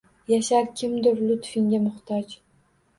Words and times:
Yashar 0.31 0.65
kimdir 0.79 1.23
lutfingga 1.29 1.85
muhtoj 1.87 2.39